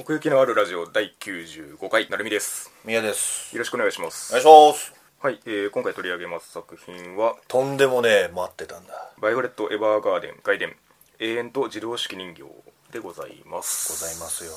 [0.00, 2.70] 奥行きのあるラジオ第95回なるみです。
[2.84, 3.52] 宮です。
[3.52, 4.30] よろしくお願いします。
[4.30, 4.94] お願いします。
[5.18, 10.76] はい、えー今回取り上げます作品はとんでもねえ待ってたんだ「バイオレット・エヴァーガーデン外伝
[11.18, 12.44] 永遠と自動手記人形」
[12.94, 13.90] でございます。
[13.90, 14.52] ございますよ。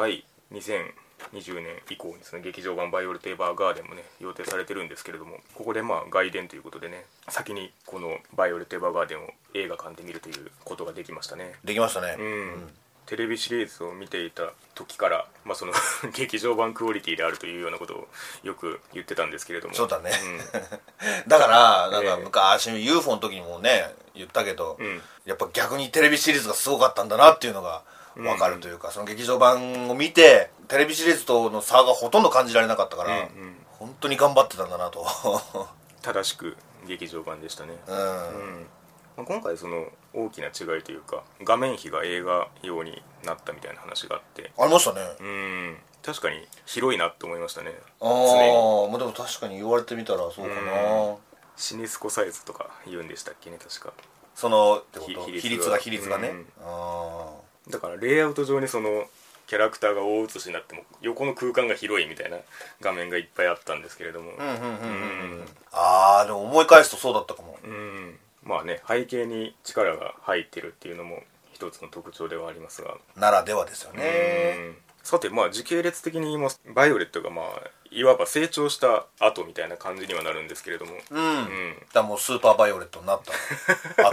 [0.00, 11.56] はい2020年以降にですね劇場版「バイオレット・エヴァーガーデン」もね予定されてるんですけれどもここでまあ外伝ということでね先にこの「バイオレット・エヴァーガーデン」を映画館で見るということができましたね。
[11.64, 12.16] できましたね。
[12.18, 12.72] うん
[13.10, 15.72] テレビシリーズを見ていた時から、まあ、その
[16.14, 18.08] 劇場版クオリティであるというようなことを
[18.44, 19.74] よく言ってたんですけれども。
[19.74, 20.10] そうだね。
[20.10, 20.38] ん。
[21.26, 22.22] だからなんかええ。
[22.22, 25.02] 昔 UFO の時にもね言ったけど、ん。
[25.24, 27.82] やっぱ逆にテレビシリーズがすごかったんだなっていうのが
[28.14, 33.66] 分かるというか、その劇場版を見てテレビシリーズとの差がほとんど感じられなかったから、うんうん。
[33.80, 35.04] 本当に頑張ってたんだなと。
[36.02, 38.66] 正しく劇場版でしたね、うん、うん
[39.20, 44.50] まあ、今回その大きな違いというか画面比が映画用になったみたいな話があって。
[44.58, 45.76] ありましたね、うん。
[46.02, 47.72] 確かに広いなって思いましたね。
[48.00, 51.16] ああまあでも確かに言われてみたらそうかな、うん。
[51.56, 53.92] シニスコサイズとか言うんでしたっけね確か。
[54.34, 56.46] その比率が比比率がね、うん。
[56.62, 57.26] あ
[57.68, 59.04] だからレイアウト上にその
[59.48, 62.38] キャラクターが大写しになっても横の空間が広いみたいな
[62.80, 64.32] 画面がいっぱいあったんですけれども。
[64.38, 65.40] あうんうんうんうんうん。
[65.40, 67.58] うんああでも思い返すとそうだったかも。
[67.62, 72.96] うんまあね背景に力が入ってるっていうのも一つの特徴ではありますが。
[73.16, 74.54] ならではですよね。
[74.58, 74.76] うん。
[75.02, 77.46] さてまあ時系列的に言いますバイオレットがまあ
[77.90, 81.76] いわば成長した後みたいな感じにはなるんですけれども、うん、うん。
[81.92, 84.06] だもうスーパーバイオレットになった。
[84.06, 84.10] あ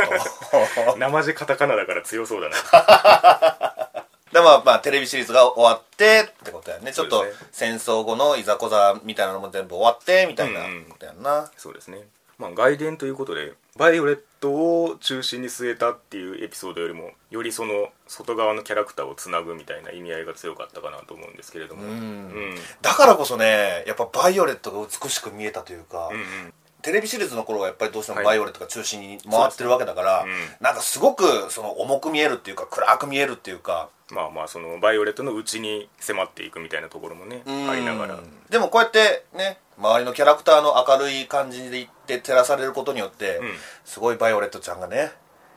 [0.91, 0.97] と。
[0.97, 2.55] 生地カタカナだから強そうだな。
[4.33, 6.91] でまあまあテレビシリーズが終わってってことやね。
[6.91, 10.85] ちょっと戦争後のいざこざみたいなのも全部終わってみたいなうんうん。
[10.85, 11.99] ことやんな、そうですね
[12.37, 21.83] まあ外伝ということでバイオレットを中心に据えたっていうエピソードよりもよりその外側のキャラクターをつなぐみたいな意味合いが強かったかなと思うんですけれども。
[21.83, 21.89] うん。
[21.89, 22.55] うん。
[22.81, 26.15] だからこそねやっぱバイオレットが美しく見えたというか、うん。
[26.15, 28.25] うんテレビシリーズの頃はやっぱりどうしてもはい。
[28.25, 30.57] バイオレットが中心に回ってるわけだから、そうですね。
[30.61, 33.89] なんかすごくその重く見えるっていうか暗く見えるっていうか。
[34.09, 38.15] まあまあそのバイオレットの内に迫っていくみたいなところもねありながら。
[38.15, 43.41] うんでもこうやってね周りのキャラクターの明るい感じでいって照らされることによって、ん。
[43.85, 45.11] すごいバイオレットちゃんがね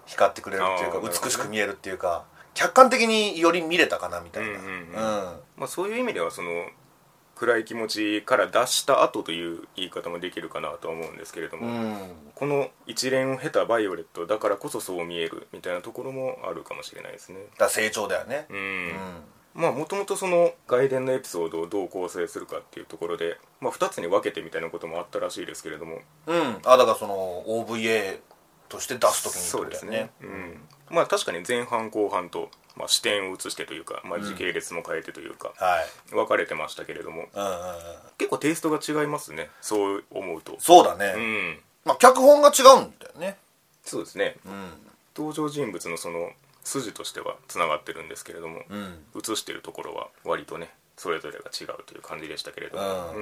[0.06, 4.50] 光ってくれるっていうか美しく見えるっていうか客観的により見れたかなみたいな。
[4.50, 4.68] うんうんうん。
[4.68, 4.92] うん
[5.56, 6.48] まあ、そういう意味ではその
[7.40, 11.96] 暗い気持ちから脱した後という言い方もできるかなとは思うんですけれども、うん
[12.34, 18.94] この一連を経たバイオレットだからこそそう見えるみたいなところもあるかもしれないですねだ成長だよねうん、うん
[19.54, 25.98] まあもともとその外伝のエピソードをどう構成するかっていうところで、まあ、2つに分けてみたいなこともあったらしいですけれども。
[26.26, 26.58] うん。
[26.64, 28.20] あだからその OVA
[28.68, 30.10] として出す時にそうですね。
[30.22, 30.60] うん。
[30.90, 35.80] まあ確かに前半後半と、まあ、視点を移してというか、まあ、時系列も変えてというか、は
[36.10, 36.14] い。
[36.14, 37.26] 分かれてましたけれども。
[37.34, 37.56] うんうんうん。
[38.18, 39.50] 結構テイストが違いますね。
[39.60, 40.56] そう思うと。
[40.60, 41.58] そうだね、うん。
[41.84, 43.36] まあ脚本が違うんだよね。
[43.84, 44.36] そうですね。
[44.46, 44.70] うん。
[45.16, 46.30] 登場人物のその
[46.64, 49.04] 筋としてはつながってるんですけれども、うん。
[49.16, 53.14] 映してるところは割とねそれぞれが違うという感じでしたけれども、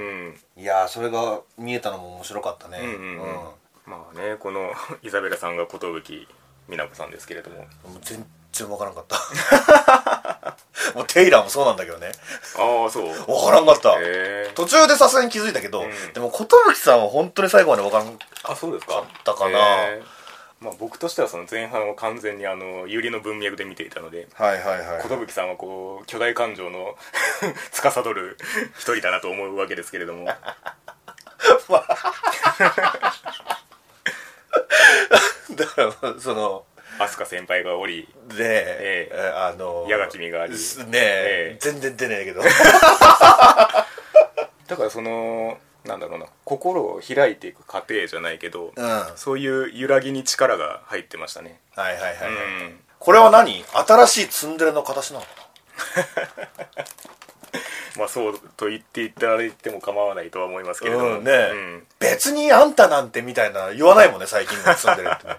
[0.57, 2.79] いやーそれが見えたのも面白かったね。
[3.87, 4.73] まあねこの
[5.03, 5.79] イザベラさんが寿
[6.69, 7.67] 美奈子さんですけれども。
[8.03, 10.57] 全然わからんかった。
[10.95, 12.13] もうテイラーもそうなんだけどね。
[12.57, 13.09] ああそう。
[13.33, 13.95] わからんかった、
[14.55, 16.13] 途中でさすがに気づいたけど、うん。
[16.13, 18.95] でも寿さんは本当に最後までわからんあそうですか。
[18.95, 19.59] かったかな
[20.61, 26.97] まあ僕としてはその前半を完全にあの百合の文脈で見ていたのではいはいはい寿さんはこう巨大感情の
[27.73, 28.37] 司る
[28.79, 30.27] 一人だなと思うわけですけれども。
[35.55, 36.65] だからその
[36.99, 40.57] 飛鳥先輩がおりで、ええあの矢が君があり。
[40.57, 42.43] すねええ全然出ねえけど。
[42.43, 42.51] だ
[44.77, 45.59] からその
[45.89, 48.85] なんだろうな心を開いていく過程じゃないけど、うん。
[48.85, 51.59] はいそういう揺らぎに力が入ってましたね。
[51.75, 52.15] はいはいはい、う
[52.69, 52.81] ん。
[52.99, 53.65] これは何？
[53.65, 55.29] 新しいツンデレの形なのか
[57.99, 61.87] まあそうと言っていただいても構わないとは思いますけれども、うんね、うん。
[61.99, 65.37] 別にあんたなんてみたいな言わないもんね最近のツンデレってね。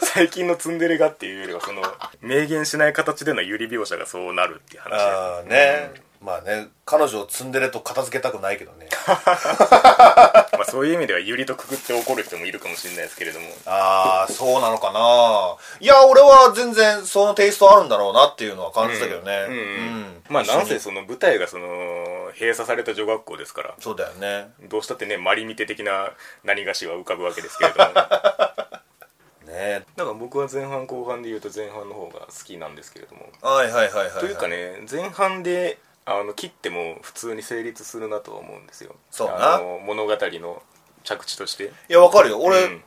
[0.14, 1.82] 最近のツンデレがっていうよりはその
[2.20, 5.00] 明言しない形でのゆり描写がそうなるっていう話。
[5.00, 8.88] ああね、まあね彼女をツンデレと片付けたくないけどね。
[9.06, 13.46] まあ、そういう意味ではゆりとくくって怒る人もいるかもしれないですけれども。
[13.64, 15.56] ああそうなのかな。
[15.80, 19.46] いや俺は全然そのテイストあるんだろうなっていうのは感じたけどね。
[19.48, 20.24] うんうんうん。
[20.28, 23.74] まあなんせその舞台がその閉鎖された女学校ですから。
[23.78, 24.50] そうだよね。
[24.68, 26.10] どうしたってねマリミテ的な
[26.44, 27.92] 何がしは浮かぶわけですけれども。
[29.46, 33.28] ねねだから僕は前半後半で言うと前半の方が好きなんですけれども。
[33.42, 38.94] はいはいはいはい、はい、というかね前半であの切っても普通に成立するなとは思うんですよ。
[39.10, 39.56] そうな。
[39.56, 40.62] あの物語の
[41.04, 41.64] 着地として。
[41.64, 42.40] いやわかるよ。
[42.40, 42.82] 俺、うん。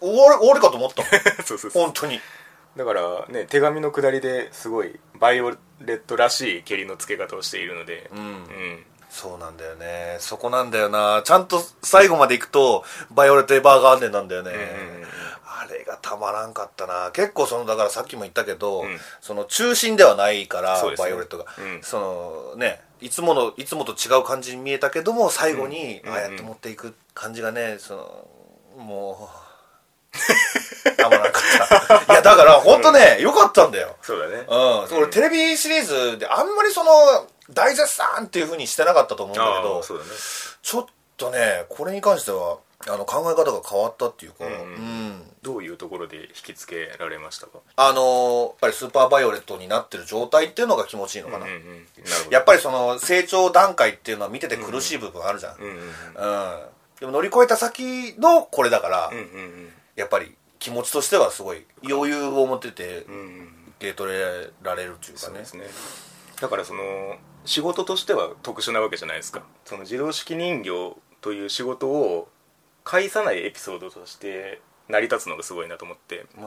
[0.00, 1.10] 終わり終わりかと思ったもん。
[1.44, 1.82] そうそうそう。
[1.84, 2.20] 本当に。
[2.76, 8.10] だからね手紙の下りですごいバイオレットらしいケリのつけ方をしているので。
[8.12, 8.18] うん。
[8.18, 8.86] うん。
[9.08, 10.16] そうなんだよね。
[10.20, 11.22] そこなんだよな。
[11.24, 15.06] ちゃんと最後まで行くとバイオレット・エヴァーガーデンなんだよね、うん
[15.58, 17.10] あれがたまらんかったな。
[17.12, 18.98] 結構そのだからさっきも言ったけど、うん。
[19.20, 20.94] その中心ではないから、ね。
[20.96, 21.82] バイオレットが、うん。
[21.82, 26.10] そのねいつものいつもと違う感じに見えたけども最後に、うん。
[26.10, 32.12] ああやって持っていく感じがねそのもうたまらんかった。
[32.12, 33.96] いやだから本当ね、よかったんだよ。
[34.02, 34.44] そうだね。
[34.48, 36.90] うん、俺テレビシリーズであんまりその
[37.50, 40.10] 大絶賛っていうふうにしてなかったと思うんだけあどあそうだね。
[40.62, 40.86] ちょっ
[41.16, 42.58] とねこれに関しては
[42.88, 44.52] あの考え方が変わったっていうか、うん。
[44.52, 45.05] うん
[45.46, 47.60] どういうところで引きつけられましたか？
[47.76, 51.62] あのーやっぱりスーパーバイオレットになってる状態っていうのが気持ちいいのかな、うんうんうん。
[51.62, 52.34] なるほど。
[52.34, 55.90] やっぱりその成長段階っていうのは見てて苦しい部分あるじゃん、うんうんうんうん。
[56.98, 63.06] でも乗り越えた先のこれだから、うんうんやっぱり気持ちとしてはすごい余裕を持ってて
[63.78, 65.38] 受け取れられるっていうかね。
[65.38, 65.44] ね。
[66.38, 67.16] だからその
[67.46, 69.42] 仕事としては特殊なわけじゃないですか。
[69.64, 72.28] その自動式人形という仕事を
[72.84, 76.46] 介さないエピソードとして成り立つのがすごいなと思って、まあ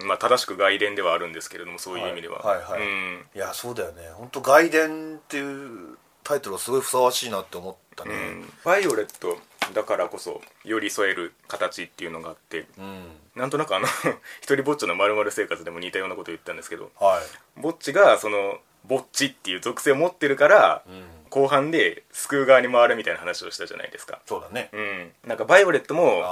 [0.00, 2.80] うん、まあ正しく外伝ではあるんですけれどもそういう意味では、はいはいはい。
[2.80, 3.26] うん。
[3.34, 4.02] いやそうだよね。
[4.14, 8.14] 本当外伝っていうタイトルがすごいふさわしいなって思ったね。
[8.14, 8.52] うん。
[8.64, 9.38] バイオレット
[9.74, 13.04] だからこそ寄り添える形っていうのがあってうん、
[13.36, 13.86] なんとなくあの
[14.42, 17.20] 一人ぼっちのまる生活でも似たようなこと言ったんですけどは
[17.56, 17.60] い。
[17.60, 24.20] ぼっちがそのぼっちっていう属性を持ってるから、うん後半で救う側に回るみたいな話をしたじゃないですか。
[24.26, 24.70] そうだね。
[24.72, 25.12] うん。
[25.26, 26.22] なんかバイオレットも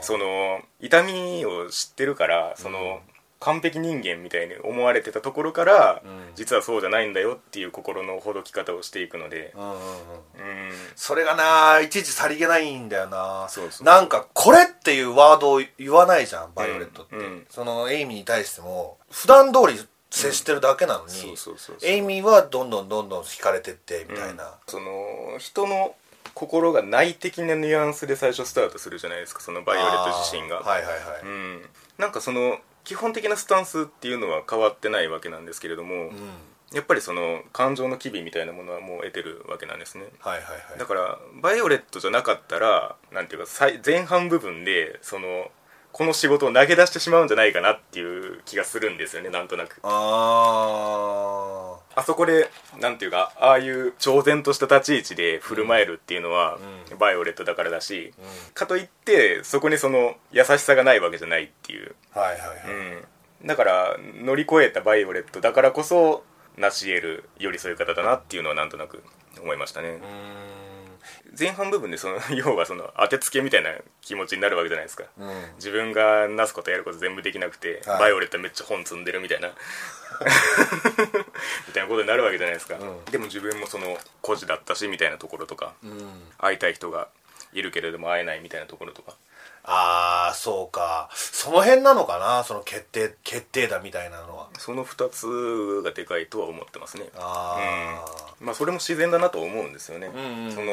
[0.00, 3.00] その痛みを知ってるからその、
[3.38, 6.30] 完璧人間みたいに思われてたところから、うん。
[6.34, 9.52] 実はそうじゃないんだよっていう心のほどき方をしていくので。
[9.54, 9.76] うんうんうん。
[9.76, 9.86] うん。
[10.94, 13.46] それがないちいちさりげないんだよな。
[13.50, 13.86] そうそう。
[13.86, 17.46] なんかこれっていうワードを言わないじゃんバイオレットって、うんうん。
[17.50, 19.78] そのエイミーに対しても普段通り
[20.16, 21.12] 接してるだけなのに、
[21.82, 25.94] エイミーはどんどんどんどん惹かれてってみたいな、その人の
[26.34, 31.62] 心が内的なニュアンスで最初スタートするじゃないですかそのバイオレット自身が、はいはいはい、うん、
[31.98, 36.12] なんかその基本的なスタンスっていうのは変わってないわけなんですけれども、うん。
[36.72, 40.06] やっぱりその感情の機微みたいなものはもう得てるわけなんですね。
[40.18, 40.78] はいはいはい。
[40.78, 45.50] だからバイオレットじゃなかったらなんていうか最前半部分でその
[45.96, 49.80] この仕事を投げ出してしまうんじゃないかなっていう気がするんですよねなんとなく。
[49.82, 56.58] ああそこでなんていうかああいう超然とした立ち位置で振る舞えるっていうのは、
[56.92, 61.94] うバイオレットだからだし、うかといってそこにその優しさがないわけじゃないっていう。
[62.14, 62.58] ーはいはいはい、
[63.40, 66.24] うん、だから乗り越えたバイオレットだからこそ
[66.58, 69.02] 成し得る寄り添い方だなっていうのはなんとなく
[69.40, 69.88] 思いましたね。
[69.88, 70.65] うーん
[71.38, 73.70] 前半部分でその 要はその当てつけみたいな
[74.00, 75.04] 気持ちになるわけじゃないですか。
[75.18, 75.54] うん。
[75.56, 77.98] 自分がなすことやること全部できなくて、はい。
[78.00, 79.48] バイオレットめっちゃ本積んでるみたいな
[81.68, 83.04] みたいなことになるわけじゃないですか、うん。
[83.06, 86.32] でも自分もその孤児だったしみたいなところとかうん。
[86.38, 87.08] 会いたい人が
[87.52, 89.14] いるけれども会えないみたいなところとか
[89.68, 91.10] ああそうか。
[91.12, 92.44] その辺なのかな？
[92.44, 94.48] その決定決定打みたいなのは。
[94.58, 97.08] その2つがでかいとは思ってますね。
[97.16, 98.04] あ
[98.40, 100.52] まあそれも自然だなと思うんですよね、うんうんうん。
[100.52, 100.72] その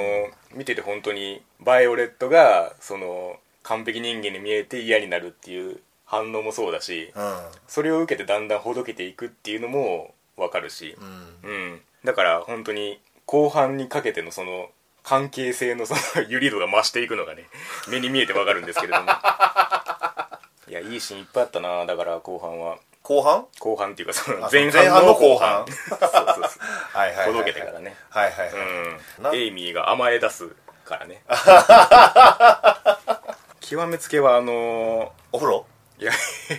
[0.53, 10.95] 見てて本当にバイオレットがその完璧人間に見えて嫌になるっていう反応もそうだしあそれを受けてだんだんほどけていくっていうのもわかるし。
[10.99, 11.55] うんうん。
[11.55, 14.69] うん、だから本当に後半にかけてのその
[15.03, 17.47] 関係性のその揺り度が増していくのがね
[17.89, 19.11] 目に見えてわかるんですけれども。
[20.67, 22.77] いやいいシーンいっぱいあったなだから後半は。
[23.03, 23.45] 後半？
[23.59, 25.65] 後半っていうかそのあ前前半の後後半。
[25.65, 26.19] 半そうそうそう。
[26.97, 27.95] はいはいほどけてからね。
[28.09, 29.35] はいはいはい、なうん。
[29.37, 30.47] エイミーが甘え出す
[30.85, 31.21] からね。
[33.59, 35.65] 極めつけはあのお風呂？
[35.99, 36.11] ーいや。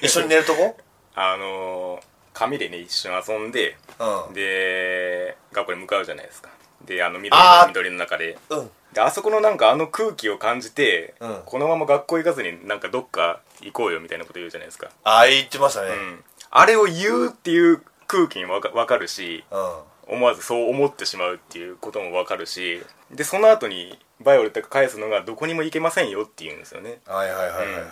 [0.02, 0.76] 一緒に寝るとこ？
[1.14, 2.02] あのー
[2.34, 4.34] 紙でね一緒に遊んでうん。
[4.34, 6.50] で学校に向かうじゃないですか
[6.86, 7.62] であの緑あー。
[7.62, 8.38] の緑の中で。
[8.50, 8.70] うん。
[8.92, 11.42] であそこのなんかあの空気を感じて、うん。
[11.44, 15.88] このまま学校行かずになんかどっか行こうよみたいなこと言うじゃないですか、ああ言ってましたね。
[15.88, 19.74] うん、あれを言うっていう空気にわかわかるしうん。
[20.06, 26.98] 思わずそう思ってしまうっていうこともわかるしでその後にバイオレットが返すのがどこにも行けませんよって言うんですよね。
[27.06, 27.90] はいはいはいはいはいはい。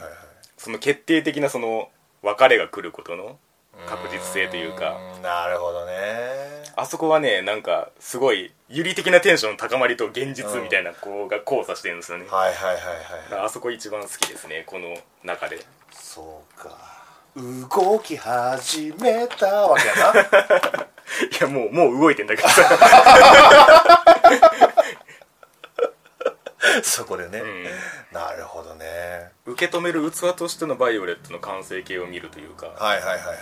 [0.59, 1.89] その決定的なその
[2.23, 3.39] 別れが来ることの
[3.87, 4.99] 確実性というか。
[5.17, 5.93] ーんなるほどね
[6.77, 12.85] あそこはねなんかすごい有利的なテンションの高まりと現実みたいなこうが交差してるんですよね、はいはいはいはい
[13.25, 15.65] だからあそこ一番好きですねこの中で。
[15.91, 17.03] そうか。
[17.35, 20.13] 動き始めたわけやな。
[21.31, 22.49] いやもうもう動いてんだけど。
[22.49, 22.63] さ
[26.83, 27.65] そこでね、ん。
[28.13, 29.33] なるほどね。
[29.47, 32.67] 受け止める器としてのバイオレットの完成形を見るというか。
[32.67, 33.37] はいはいはいはいはい。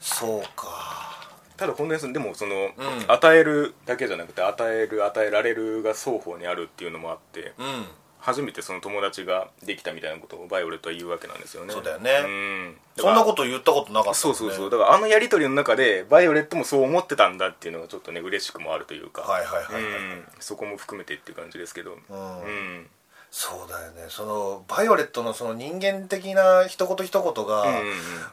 [0.00, 1.15] そうか
[1.56, 2.70] ただ本当にそのでもその、
[3.08, 7.86] 与えるだけじゃなくて与える与えられるが双方にあるっていうのもあってうん。
[8.26, 11.72] 初めてその友達ができたみたいなことをバイオレットは言うわけなんですよね。
[11.72, 12.10] そうだよね。
[12.24, 12.76] うん。
[12.96, 14.70] そんなこと言ったことなかったそうそうそう。
[14.70, 19.22] だからあのやり取りの中でバイオレットもそう思ってたんだっていうのがちょっとね嬉しくもあるというか。
[19.22, 19.82] はいはいはいはい。
[19.82, 20.24] うん。
[20.40, 21.98] そこも含めてっていう感じですけど。
[22.10, 22.42] うん。
[22.42, 22.90] うん
[23.38, 24.06] そうだよね。
[24.08, 27.66] そのバイオレットのその人間的な一言一言が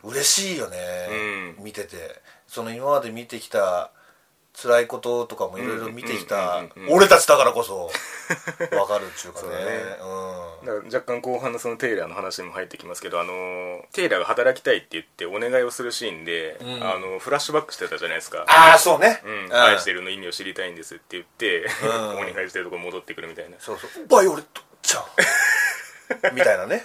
[0.01, 0.77] 嬉しいよね、
[1.57, 1.63] うん。
[1.65, 2.21] 見てて。
[2.47, 3.91] その今まで見てきた
[4.53, 7.91] 辛いこととかもいろいろ見てきた俺たちだからこそ
[8.77, 9.49] わかるっていうかね。
[10.63, 10.71] ね。
[10.71, 10.85] うん。
[10.85, 16.81] 若干後半のそのテイラーの話にも入ってきますけどあのテイラーが働きたいって言ってお願いをするシーンで、うん。
[16.81, 18.45] あのフラッシュバックしてたじゃないですか。
[18.47, 19.21] ああそうね。
[19.25, 19.53] うん、うん。
[19.53, 22.09] 愛してるの意味を知りたいんですって言って、うん。
[22.19, 23.57] お願いしてるとこ戻ってくるみたいな。
[23.59, 24.07] そうそう。
[24.07, 24.61] バイオレット
[24.93, 26.33] ちゃん。
[26.35, 26.83] みたいなね。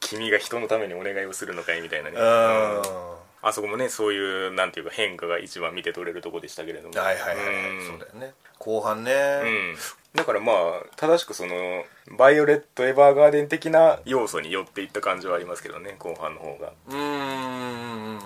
[0.00, 6.98] 君が人のためにお願いをするのかいみたいなね、あそこもねそういうなんていうか変化が一番見て取れるとこでしたけれども。
[6.98, 7.86] はいはいはい、うん。
[7.86, 8.34] そうだよね。
[8.58, 9.76] 後半ね、うん、
[10.14, 10.56] だからまあ
[10.96, 11.84] 正しくその
[12.16, 16.72] バイオレット・エヴァーガーデン的な要素に寄っていった感じはありますけどね後半の方が。
[16.88, 18.18] うーん。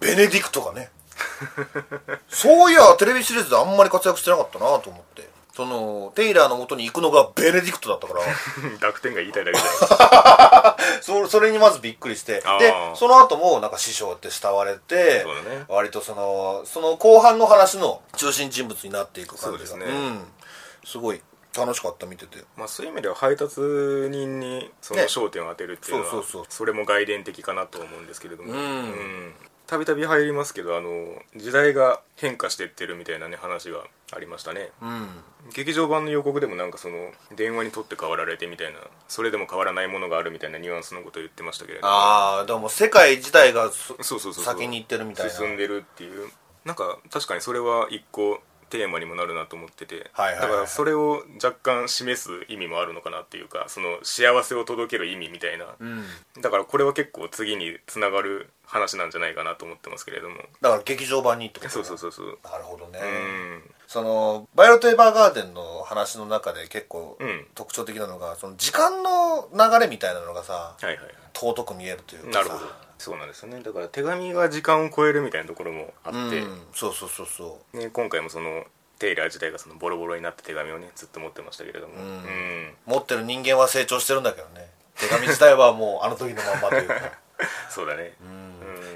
[0.00, 0.90] ベネディクトがね。
[2.28, 8.20] そういやテレビシリーズであんまり活躍してなかったなと思ってそのテイラーの元に行くのがベネディクトだったから。
[8.80, 12.42] 濁点が言いたいだけじゃ そそれにまずびっくりして。
[12.58, 15.64] でその後もなんか師匠って慕われてね。
[15.68, 19.66] 割とそのその後半の話の中心人物になっていく感じが。
[19.66, 19.86] すね。
[19.86, 20.32] ん、
[20.84, 21.22] すごい
[21.56, 22.38] 楽しかった見てて。
[22.56, 25.06] まあそういう意味では配達人にそのね。
[25.06, 26.66] 焦点を当てるっていうのは、そうそうそう。
[26.66, 28.52] れも外伝的かなと思うんですけれども。
[28.52, 29.34] うん
[29.66, 31.06] たびたび入りますけどあの
[31.36, 34.70] 時代が変化してってるみたいなね話がありましたね。
[34.82, 35.08] うん。
[35.54, 38.78] 劇場版の予告でもなんかその電話に取って代わられてみたいな
[39.08, 41.92] それでも変わらないものがあるみたいなニュアンスのことを言ってましたけれども。
[41.92, 44.44] ああでも世界自体がそそうそうそうそう。
[44.44, 45.32] 先に行ってるみたいな。
[45.32, 46.30] 進んでるっていう。
[46.64, 48.40] なんか確かにそれは一個
[48.74, 56.04] テーマにもなるなと思ってて、はいはいはいだからそれを若干示す意味もあるのかなっていうかその幸せを届ける意味みたいな、うん。
[56.42, 60.36] だからこれは結構次につながる話なんじゃないかなと思ってますけれども。
[60.60, 61.70] だから劇場版にってこと？
[61.70, 62.38] そうそうそうそう。
[62.42, 63.62] なるほどね、うん。
[63.86, 67.46] そのバイオレット・エヴァーガーデンの話の中で結構うん。
[67.54, 70.98] 特徴的なのがその時間の流れみたいなのがさはいはい。
[71.34, 72.38] 尊く見えるというかさ。
[72.40, 73.60] なるほどそうなんですよね。
[73.62, 78.64] だから手紙が時間を超えるみたいなところもあって、うん、そうそうそうそね、今回もその
[78.98, 82.72] テイラー自体がそのボロボロになった手紙をねずっと持ってましたけれども、うん。
[82.86, 84.68] 持ってる人間は成長してるんだけどね。
[84.96, 86.94] 手紙自体はもうあの時のまんまというか。
[87.68, 88.14] そうだね。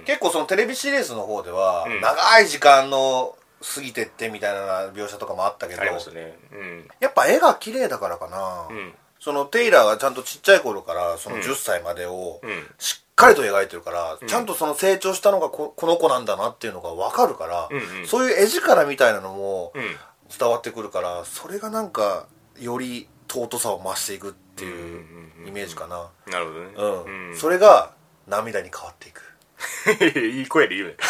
[0.06, 2.00] 結構そのテレビシリーズの方では、うん。
[2.00, 6.38] 長い時間の過ぎてってみたいな描写とかもあったけどありましたね。
[6.52, 6.88] うん。
[7.00, 8.94] やっぱ絵が綺麗だからかな、うん。
[9.18, 11.42] そのテイラーがちゃんとちっちゃい頃からそのうん。
[11.42, 12.66] 10歳までをうん。
[12.78, 14.26] しっかりと描いてるから、ん。
[14.26, 18.06] ちゃんとその成長したのがここの子なんだなっていうのが分かるから、うんうん。
[18.06, 19.96] そういう絵力みたいなのもうん。
[20.38, 22.26] 伝わってくるからそれがなんか
[22.60, 26.10] より尊さを増していくっていううんうんうんイメージかな。
[26.30, 26.70] なるほどね。
[26.76, 27.36] うん、うん。
[27.36, 27.92] それが
[28.26, 29.22] 涙に変わっていく。
[30.38, 30.96] いい声で言うね。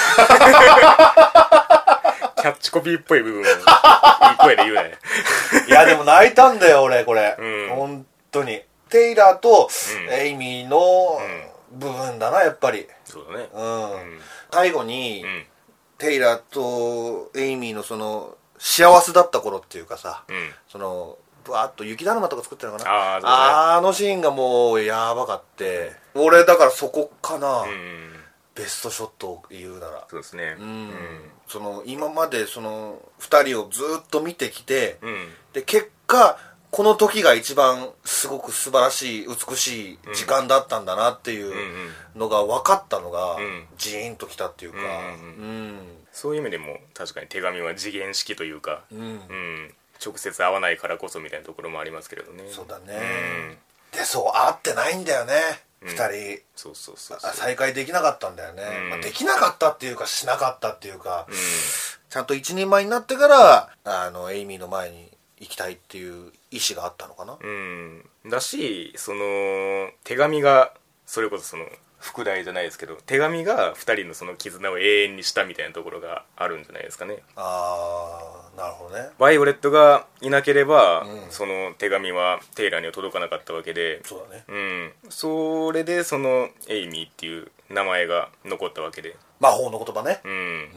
[2.36, 3.44] キャッチコピーっぽい部分を。
[3.44, 3.52] いい
[4.38, 4.98] 声で言うね。
[5.66, 7.68] いやでも泣いたんだよ俺これ、うん。
[7.74, 8.62] 本当に。
[8.88, 9.68] テイラーと
[10.06, 10.14] うん。
[10.14, 11.20] エイミーの
[11.78, 12.86] 部分だなやっぱり。
[13.04, 13.48] そうだね。
[13.54, 14.20] うん、うん。
[14.50, 15.44] 最後に、うん。
[15.98, 20.50] テイラーとエイミーのその幸せだった頃っていうかさ、うん。
[20.68, 23.16] そのぶわっと雪だるまとか作ってるのかな？
[23.16, 23.22] あね。
[23.24, 28.12] あのシーンがもうやばかって俺だからそこかな、うん
[28.54, 30.06] ベストショットを言うなら。
[30.10, 30.56] そうですね。
[30.58, 30.90] うん、
[31.46, 35.28] その今までその2人をずっと見てきて、うん。
[35.52, 36.36] で結果
[36.70, 41.54] この時が一番すごく素晴らしい美しい時間だったんだなっていう
[42.16, 43.66] のが分かったのが、ん。
[43.76, 44.78] ジーンときたっていうか。
[46.12, 48.98] そういう意味でも確かに手紙は次元式というかうん。
[48.98, 49.74] うん。
[50.04, 52.44] 直接会わないからこそみたいなところもありますけれどね。
[52.50, 52.98] そうだね。
[53.92, 53.98] うん。
[53.98, 55.34] でそう会ってないんだよね、
[55.82, 55.88] うん。
[55.88, 55.94] 2
[56.36, 56.42] 人。
[56.56, 57.30] そうそうそうそう。
[57.30, 58.90] あ再会できなかったんだよね、うん。
[58.90, 61.34] まあ、できなかったっていうかしなかったっていうか、うん。
[62.10, 65.08] ちゃんと一人前になってからあのエイミーの前に
[65.40, 68.04] 行きたいっていう意思があったのかな、うん。
[68.28, 70.72] だしその手紙が
[71.06, 71.64] それこそその
[71.98, 77.18] 副題じゃないですけど手紙が2人のその絆を永遠にしたみたいなところがあるんじゃないですかね。
[77.34, 79.10] ああなるほどね。
[79.18, 81.30] バイオレットがいなければ、うん。
[81.30, 84.44] その手紙はテイラーには届かなかったわけでそうだね。
[84.48, 84.92] うん。
[85.08, 89.16] それでそのエイミーっていう名前が残ったわけで。
[89.40, 90.20] 魔法の言葉ね。
[90.24, 90.68] うん、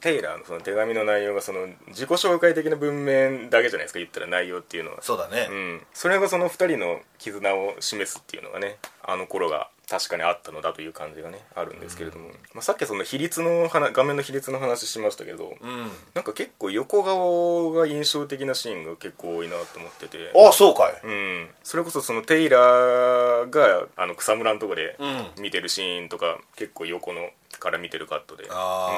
[0.00, 4.98] テイラーのその手紙の内容がその自己紹介的な文面だけじゃないですか言ったら内容っていうのは。
[5.02, 15.90] そうだね、うん、それがその2人の絆を示すっていうのがねあの頃が確かにあったのだという感じがねあるんですけれども、まあ、さっきその比率の話画面の比率の話しましたけど、うん。
[16.14, 20.30] なんか結構横顔が印象的なシーンが結構多いなと思ってて。
[20.36, 21.00] ああそうかい。
[21.02, 25.42] うん、それこそそのテイラーがあの草むらのとこでうん。
[25.42, 28.46] 見てるシーンとか結構横のから見てるカットで。
[28.50, 28.90] あ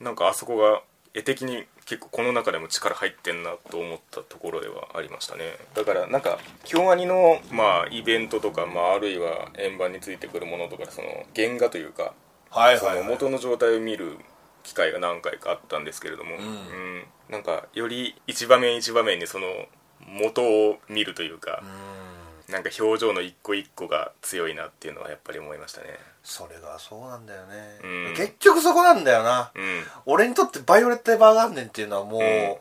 [0.00, 0.04] うん。
[0.04, 0.80] なんかあそこが
[1.16, 5.44] 絵的に結構この中でも力入ってんなと思ったところではありましたね。
[5.74, 12.12] だからなんか京アニのまあイベントとか、まあ、あるいは円盤についてくるものとかその原画というか
[12.50, 12.96] そのはいはい。
[12.98, 14.18] はい元の状態を見る
[14.62, 17.04] 機会が何回かあったんですけれども、うん。
[17.30, 19.46] なんかより一場面一場面にその
[20.06, 21.62] 元を見るというか、
[22.48, 25.86] なんか表情の一個一個が強いなっていうのはやっぱり思いましたね
[26.28, 28.14] それがそうなんだよね、うん。
[28.16, 29.84] 結局そこなんだよな、うん。
[30.06, 32.22] 俺にとってバイオレット・エヴァーガーデンっていうのはもう、ん。
[32.22, 32.60] 絵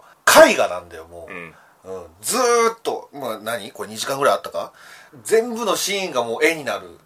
[0.56, 1.96] 画なんだよもう、うん。
[1.96, 2.06] うん。
[2.22, 3.72] ずーっと、まあ、何？
[3.72, 4.72] これ2時間ぐらいあったか？
[5.24, 7.00] 全部のシーンがもう絵になる。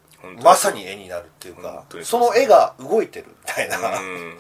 [0.44, 4.38] まさに絵になるっていう本かその絵が動いてるみたいな、うん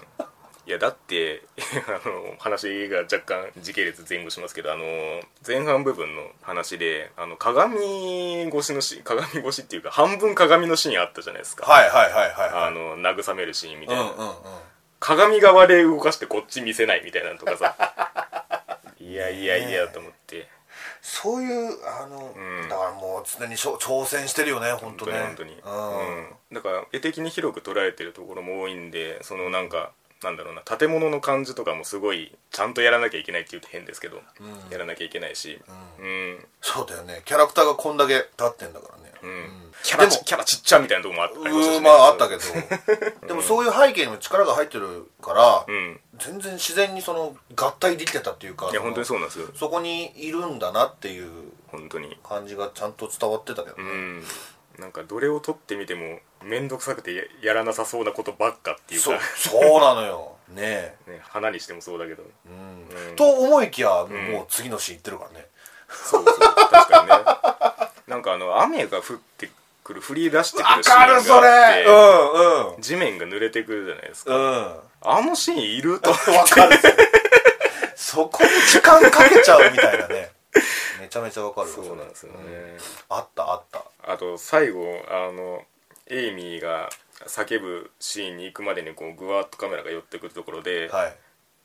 [0.69, 1.41] いやだって
[2.05, 4.83] あの話が若干時系列前後しますけどあの
[5.45, 12.49] 前半部分の話であの鏡越しのシーン鏡越しっていうか半分鏡のシーンあったじゃないですか、はいはいはいはいはい。
[12.67, 14.35] あの慰めるシーンみたいな、うんうんうん。
[14.99, 17.75] 鏡側で動かしてこっち見せないみたいなのとかさ。
[19.01, 20.47] いやいやいやと思って。
[21.01, 22.35] そういうあの、
[22.65, 22.69] ん。
[22.69, 25.13] だからもう常に挑戦してるよね本当ね。
[25.19, 25.59] 本当に。
[25.65, 26.17] うん。
[26.19, 34.21] うん、だから絵的に広く捉えてるところも多いんでそのなんかなんだろうな建物の感じとかもすごいちゃんとやらなきゃいけないって言うと変ですけど、
[34.69, 35.61] やらなきゃいけないし。
[35.99, 37.21] うん、そうだよね。
[37.25, 39.13] キャラクターがこんだけ立ってんだからね。
[39.23, 39.71] うん。
[39.83, 41.75] キャラちキャラちっちゃみたいなとこもあありましたしね。
[41.77, 42.41] うーまああったけど。
[43.27, 49.47] でもそういう背景にも力が入ってるから、うん全然自然にその合体できてたっていうかいや本当にそうなんですよ。
[49.55, 51.31] そこにいるんだなっていう
[51.67, 52.17] 本当に。
[52.27, 54.23] 感じがちゃんと伝わってたけどね、うん。
[54.79, 59.06] なんかどれを撮ってみても面倒くさくてややらなさそうなことばっかっていうか。
[59.06, 59.19] そう
[59.62, 60.36] そうなのよ。
[60.49, 62.23] ね ね、花にしてもそうだけど。
[62.23, 63.10] え、うん。
[63.10, 63.15] うん。
[63.15, 65.47] と思いきや、もう次のシーン行ってるからね。
[65.89, 66.39] そうそう。
[66.39, 67.89] 確かにね。
[68.08, 69.49] なんかあの雨が降って
[69.84, 71.86] くる降り出してくるシーンがあって。
[71.86, 72.82] うんうん。
[72.82, 74.36] 地面が濡れてくるじゃないですか。
[74.36, 74.80] うん。
[75.02, 76.78] あのシーンいるとわかる。
[77.95, 80.32] そこに時間かけちゃうみたいなね。
[80.99, 83.86] めちゃめちゃわかるわそうなんですよね、あったあった。
[84.08, 85.63] あと最後あの
[86.10, 86.89] エイミーが
[87.28, 91.15] 叫ぶシーンに行くまでにこうぐわっとカメラが寄ってくるところで、はい。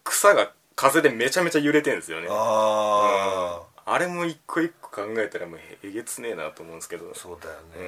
[0.04, 2.28] 草が風でめちゃめちゃ揺れてるんですよね。
[2.30, 7.14] ああ、あれも一個一個考えたらもうえげつねえなと思うんですけど。
[7.14, 7.80] そうだよう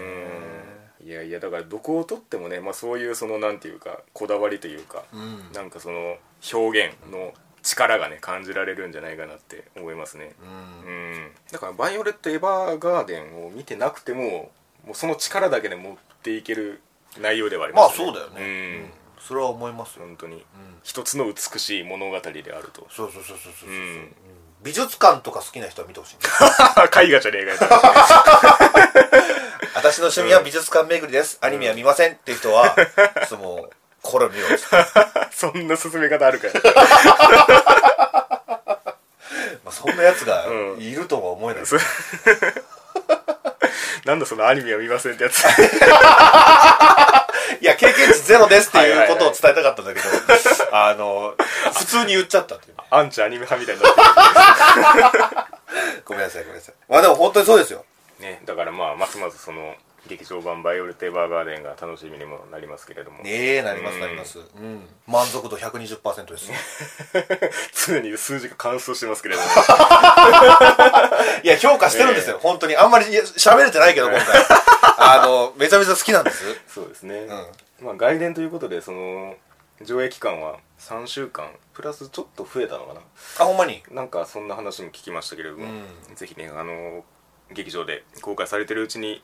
[1.02, 1.08] ねん。
[1.08, 5.52] いやいやだからどこをとってもね、まあ、そういうそのなんていうかこだわりというか、ん。
[5.52, 6.16] なんかその
[6.52, 10.32] 表現の力がね感じられるんじゃないかなって思いますね。
[10.84, 10.90] うん。
[10.90, 11.30] うん。
[11.52, 14.52] だから「バイオレット・エヴァーガーデン」を見てなくても
[14.86, 16.82] もうその力だけで持っていける
[17.18, 18.90] 内容ではありまあますそうだよね、うん。
[19.20, 20.44] それは思います本当に、
[20.82, 22.86] 一つの美しい物語であると。
[22.90, 23.72] そうそうそうそうそう、う。
[23.72, 23.76] ん。
[23.76, 24.14] うん。
[24.62, 26.20] 美術館とか好きな人は見てほしい 絵
[27.12, 27.70] 画じゃねえかよ。
[29.74, 32.88] 私の趣味は美術館巡りです、アニメは見ませんっていう人は、 ちょっ
[33.28, 33.70] ともう
[34.02, 34.48] これを見よう。
[35.32, 36.52] そんな進め方あるから
[39.64, 40.80] まあ、そんなやつがうん。
[40.80, 41.64] いるとは思えない、
[44.06, 45.40] なんだそのアニメは見ませんってやつ。
[47.60, 50.06] いや経験値ゼロですってはいうはいことを伝えたかったんだけど。
[50.70, 51.34] あの
[51.74, 52.76] 普通に言っちゃったっていう。
[52.88, 54.00] アンチアニメ派みたいになって
[56.06, 56.74] ごめんなさいごめんなさい。
[56.88, 57.84] まあでも本当にそうですよ。
[58.20, 59.74] るねだからまあますますその
[60.06, 64.38] 劇場版「バイオレット・エヴァーガーデン」が楽しみにもなりますけれども、ねえなりますなります。
[64.38, 64.88] うん。
[65.06, 66.50] 満足度120%です。
[67.92, 69.48] 常に数字が乾燥してますけれども。
[71.42, 74.26] いや評価してるんですよ、本当にあんまり喋れてないけど今回。
[74.98, 76.44] あのめちゃめちゃ好きなんです。
[76.66, 77.28] そうですね、ん。
[77.80, 79.34] まあ外伝ということでその
[79.82, 81.50] 上映期間は3週間。
[81.74, 83.00] プラスちょっと増えたのかな。
[83.38, 83.82] あほんまに？
[83.90, 85.66] なんかそんな話も聞きましたけれども、
[86.10, 87.04] うぜひねあの
[87.50, 89.22] 劇場で公開されてるうちに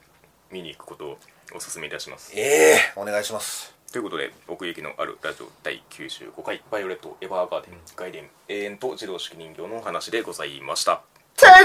[0.52, 1.18] 見に行くことを
[1.54, 2.32] お勧めいたします。
[2.36, 3.74] ええお願いします。
[3.92, 11.02] ということで奥行きのあるラジオ第95回「バイオレット・エヴァーガーデン」外伝永遠と自動式人形のお話でございました。
[11.36, 11.64] ていらー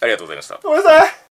[0.00, 0.60] ありがとうございました。
[0.62, 1.16] ごめんなさい